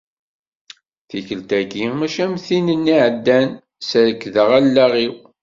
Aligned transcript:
Tikelt-agi 1.09 1.83
mači 1.99 2.21
am 2.25 2.33
tin-nni 2.45 2.93
iɛeddan, 2.95 3.49
serkdeɣ 3.87 4.49
allaɣ-iw. 4.59 5.13